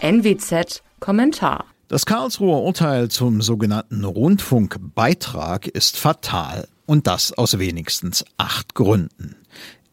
NWZ 0.00 0.82
Kommentar 0.98 1.66
das 1.88 2.06
Karlsruher 2.06 2.62
Urteil 2.62 3.10
zum 3.10 3.42
sogenannten 3.42 4.04
Rundfunkbeitrag 4.04 5.66
ist 5.66 5.98
fatal 5.98 6.68
und 6.86 7.08
das 7.08 7.32
aus 7.32 7.58
wenigstens 7.58 8.24
acht 8.38 8.76
Gründen. 8.76 9.34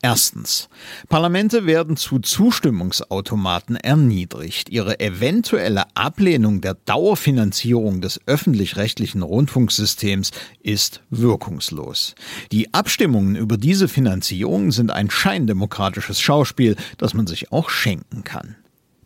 Erstens. 0.03 0.69
Parlamente 1.09 1.65
werden 1.65 1.97
zu 1.97 2.19
Zustimmungsautomaten 2.19 3.77
erniedrigt. 3.77 4.69
Ihre 4.69 4.99
eventuelle 4.99 5.85
Ablehnung 5.95 6.61
der 6.61 6.75
Dauerfinanzierung 6.75 7.99
des 7.99 8.21
öffentlich-rechtlichen 8.27 9.23
Rundfunksystems 9.23 10.29
ist 10.61 11.01
wirkungslos. 11.09 12.13
Die 12.51 12.75
Abstimmungen 12.75 13.35
über 13.35 13.57
diese 13.57 13.87
Finanzierung 13.87 14.71
sind 14.71 14.91
ein 14.91 15.09
scheindemokratisches 15.09 16.21
Schauspiel, 16.21 16.75
das 16.99 17.15
man 17.15 17.25
sich 17.25 17.51
auch 17.51 17.71
schenken 17.71 18.23
kann. 18.23 18.55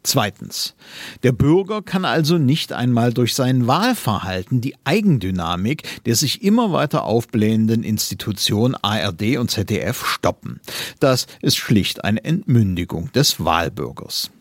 Zweitens. 0.04 0.74
Der 1.22 1.32
Bürger 1.32 1.84
kann 1.84 2.06
also 2.06 2.40
nicht 2.40 2.74
einmal 2.74 3.14
durch 3.14 3.36
sein 3.36 3.68
Wahlverhalten 3.68 4.60
die 4.60 4.76
Eigendynamik 4.84 5.84
der 6.06 6.16
sich 6.16 6.44
immer 6.44 6.72
weiter 6.72 7.04
aufblähenden 7.04 7.84
Institution 7.84 8.76
ARD 8.82 9.38
und 9.38 9.52
ZDF 9.52 10.06
stoppen. 10.06 10.60
Das 11.00 11.28
ist 11.42 11.58
schlicht 11.58 12.04
eine 12.04 12.24
Entmündigung 12.24 13.12
des 13.14 13.44
Wahlbürgers. 13.44 14.32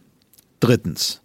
Drittens. 0.60 1.20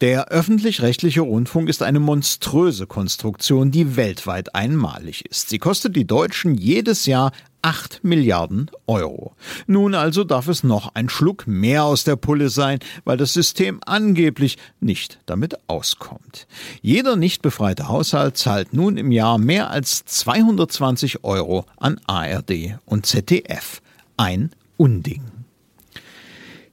Der 0.00 0.28
öffentlich-rechtliche 0.28 1.22
Rundfunk 1.22 1.68
ist 1.68 1.82
eine 1.82 2.00
monströse 2.00 2.86
Konstruktion, 2.86 3.70
die 3.70 3.96
weltweit 3.96 4.54
einmalig 4.54 5.24
ist. 5.26 5.48
Sie 5.48 5.58
kostet 5.58 5.96
die 5.96 6.06
Deutschen 6.06 6.54
jedes 6.54 7.06
Jahr 7.06 7.32
8 7.66 8.04
Milliarden 8.04 8.70
Euro. 8.86 9.34
Nun 9.66 9.96
also 9.96 10.22
darf 10.22 10.46
es 10.46 10.62
noch 10.62 10.94
ein 10.94 11.08
Schluck 11.08 11.48
mehr 11.48 11.82
aus 11.82 12.04
der 12.04 12.14
Pulle 12.14 12.48
sein, 12.48 12.78
weil 13.04 13.16
das 13.16 13.32
System 13.32 13.80
angeblich 13.84 14.56
nicht 14.78 15.18
damit 15.26 15.58
auskommt. 15.66 16.46
Jeder 16.80 17.16
nicht 17.16 17.42
befreite 17.42 17.88
Haushalt 17.88 18.36
zahlt 18.36 18.72
nun 18.72 18.96
im 18.96 19.10
Jahr 19.10 19.38
mehr 19.38 19.68
als 19.68 20.04
220 20.04 21.24
Euro 21.24 21.66
an 21.76 22.00
ARD 22.06 22.78
und 22.84 23.04
ZDF. 23.04 23.82
Ein 24.16 24.52
Unding. 24.76 25.24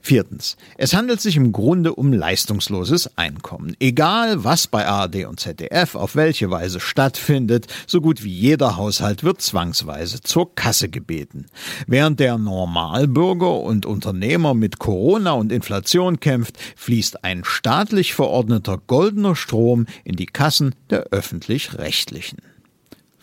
Viertens. 0.06 0.58
Es 0.76 0.92
handelt 0.92 1.22
sich 1.22 1.34
im 1.38 1.50
Grunde 1.50 1.94
um 1.94 2.12
leistungsloses 2.12 3.16
Einkommen. 3.16 3.74
Egal, 3.80 4.44
was 4.44 4.66
bei 4.66 4.86
ARD 4.86 5.24
und 5.24 5.40
ZDF 5.40 5.94
auf 5.94 6.14
welche 6.14 6.50
Weise 6.50 6.78
stattfindet, 6.78 7.68
so 7.86 8.02
gut 8.02 8.22
wie 8.22 8.30
jeder 8.30 8.76
Haushalt 8.76 9.24
wird 9.24 9.40
zwangsweise 9.40 10.20
zur 10.20 10.54
Kasse 10.54 10.90
gebeten. 10.90 11.46
Während 11.86 12.20
der 12.20 12.36
Normalbürger 12.36 13.60
und 13.60 13.86
Unternehmer 13.86 14.52
mit 14.52 14.78
Corona 14.78 15.32
und 15.32 15.50
Inflation 15.50 16.20
kämpft, 16.20 16.58
fließt 16.76 17.24
ein 17.24 17.42
staatlich 17.42 18.12
verordneter 18.12 18.76
goldener 18.86 19.34
Strom 19.34 19.86
in 20.04 20.16
die 20.16 20.26
Kassen 20.26 20.74
der 20.90 21.04
öffentlich-rechtlichen. 21.12 22.42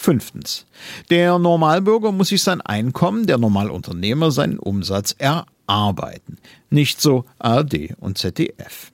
Fünftens. 0.02 0.66
Der 1.12 1.38
Normalbürger 1.38 2.12
muss 2.12 2.30
sich 2.30 2.42
sein 2.42 2.60
Einkommen, 2.60 3.28
der 3.28 3.38
Normalunternehmer 3.38 4.32
seinen 4.32 4.58
Umsatz 4.58 5.16
erarbeiten. 5.20 6.38
Nicht 6.72 7.00
so 7.00 7.26
ARD 7.38 7.94
und 8.00 8.18
ZDF. 8.18 8.92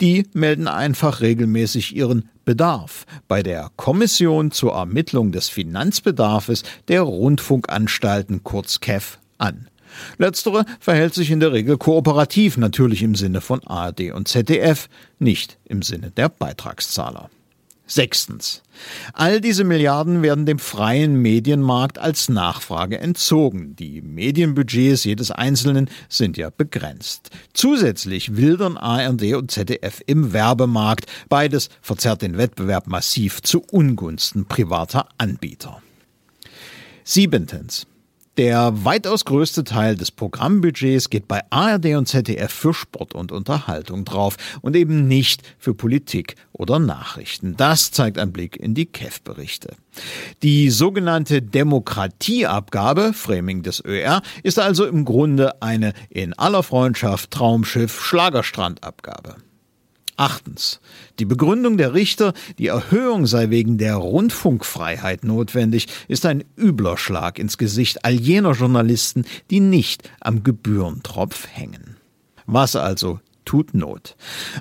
Die 0.00 0.26
melden 0.32 0.66
einfach 0.66 1.20
regelmäßig 1.20 1.94
ihren 1.94 2.30
Bedarf 2.46 3.04
bei 3.28 3.42
der 3.42 3.70
Kommission 3.76 4.50
zur 4.50 4.72
Ermittlung 4.72 5.30
des 5.30 5.50
Finanzbedarfes 5.50 6.62
der 6.88 7.02
Rundfunkanstalten 7.02 8.42
kurz 8.42 8.80
KEF 8.80 9.18
an. 9.36 9.68
Letztere 10.16 10.64
verhält 10.80 11.12
sich 11.12 11.30
in 11.30 11.40
der 11.40 11.52
Regel 11.52 11.76
kooperativ, 11.76 12.56
natürlich 12.56 13.02
im 13.02 13.14
Sinne 13.14 13.42
von 13.42 13.62
ARD 13.66 14.12
und 14.12 14.26
ZDF, 14.26 14.88
nicht 15.18 15.58
im 15.66 15.82
Sinne 15.82 16.12
der 16.12 16.30
Beitragszahler. 16.30 17.28
Sechstens. 17.86 18.62
All 19.12 19.40
diese 19.40 19.64
Milliarden 19.64 20.22
werden 20.22 20.44
dem 20.44 20.58
freien 20.58 21.22
Medienmarkt 21.22 21.98
als 21.98 22.28
Nachfrage 22.28 22.98
entzogen. 22.98 23.76
Die 23.76 24.02
Medienbudgets 24.02 25.04
jedes 25.04 25.30
Einzelnen 25.30 25.88
sind 26.08 26.36
ja 26.36 26.50
begrenzt. 26.50 27.30
Zusätzlich 27.54 28.36
wildern 28.36 28.76
ARD 28.76 29.34
und 29.34 29.50
ZDF 29.50 30.02
im 30.06 30.32
Werbemarkt. 30.32 31.06
Beides 31.28 31.68
verzerrt 31.80 32.22
den 32.22 32.36
Wettbewerb 32.36 32.88
massiv 32.88 33.40
zu 33.42 33.62
Ungunsten 33.62 34.46
privater 34.46 35.08
Anbieter. 35.16 35.80
Siebentens. 37.04 37.86
Der 38.36 38.84
weitaus 38.84 39.24
größte 39.24 39.64
Teil 39.64 39.96
des 39.96 40.10
Programmbudgets 40.10 41.08
geht 41.08 41.26
bei 41.26 41.40
ARD 41.48 41.94
und 41.96 42.06
ZDF 42.06 42.52
für 42.52 42.74
Sport 42.74 43.14
und 43.14 43.32
Unterhaltung 43.32 44.04
drauf 44.04 44.36
und 44.60 44.76
eben 44.76 45.08
nicht 45.08 45.42
für 45.58 45.72
Politik 45.72 46.34
oder 46.52 46.78
Nachrichten. 46.78 47.56
Das 47.56 47.92
zeigt 47.92 48.18
ein 48.18 48.32
Blick 48.32 48.56
in 48.56 48.74
die 48.74 48.84
KEF-Berichte. 48.84 49.74
Die 50.42 50.68
sogenannte 50.68 51.40
Demokratieabgabe, 51.40 53.14
Framing 53.14 53.62
des 53.62 53.82
ÖR, 53.82 54.20
ist 54.42 54.58
also 54.58 54.84
im 54.84 55.06
Grunde 55.06 55.62
eine 55.62 55.94
in 56.10 56.34
aller 56.34 56.62
Freundschaft 56.62 57.30
Traumschiff 57.30 58.04
Schlagerstrandabgabe. 58.04 59.36
Achtens. 60.16 60.80
Die 61.18 61.26
Begründung 61.26 61.76
der 61.76 61.92
Richter, 61.92 62.32
die 62.58 62.68
Erhöhung 62.68 63.26
sei 63.26 63.50
wegen 63.50 63.76
der 63.76 63.96
Rundfunkfreiheit 63.96 65.24
notwendig, 65.24 65.88
ist 66.08 66.24
ein 66.24 66.44
übler 66.56 66.96
Schlag 66.96 67.38
ins 67.38 67.58
Gesicht 67.58 68.04
all 68.04 68.14
jener 68.14 68.52
Journalisten, 68.52 69.24
die 69.50 69.60
nicht 69.60 70.10
am 70.20 70.42
Gebührentropf 70.42 71.46
hängen. 71.52 71.96
Was 72.46 72.76
also 72.76 73.20
tut 73.46 73.72
Not. 73.72 74.16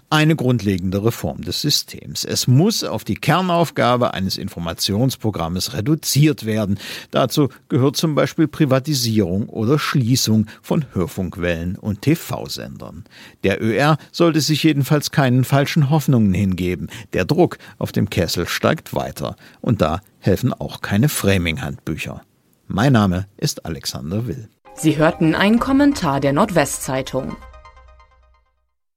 Eine 0.10 0.38
grundlegende 0.38 1.04
Reform 1.04 1.42
des 1.42 1.60
Systems. 1.60 2.24
Es 2.24 2.48
muss 2.48 2.86
auf 2.86 3.04
die 3.04 3.16
Kernaufgabe 3.16 4.14
eines 4.14 4.38
Informationsprogrammes 4.38 5.74
reduziert 5.74 6.46
werden. 6.46 6.80
Dazu 7.12 7.50
gehört 7.68 7.98
zum 7.98 8.16
Beispiel 8.16 8.48
Privatisierung 8.48 9.50
oder 9.50 9.78
Schließung 9.78 10.46
von 10.62 10.86
Hörfunkwellen 10.94 11.76
und 11.76 12.02
TV-Sendern. 12.02 13.04
Der 13.44 13.62
ÖR 13.62 13.98
sollte 14.14 14.40
sich 14.40 14.64
jedenfalls 14.64 15.12
keinen 15.12 15.44
falschen 15.44 15.90
Hoffnungen 15.90 16.34
hingeben. 16.34 16.88
Der 17.12 17.26
Druck 17.26 17.58
auf 17.78 17.92
dem 17.92 18.10
Kessel 18.10 18.48
steigt 18.48 18.94
weiter. 18.94 19.36
Und 19.60 19.82
da 19.82 20.00
helfen 20.20 20.54
auch 20.54 20.82
keine 20.82 21.10
Framing-Handbücher. 21.10 22.22
Mein 22.68 22.94
Name 22.94 23.28
ist 23.38 23.66
Alexander 23.66 24.28
Will. 24.28 24.50
Sie 24.76 24.98
hörten 24.98 25.36
einen 25.36 25.60
Kommentar 25.60 26.20
der 26.20 26.34
Nordwestzeitung. 26.34 27.36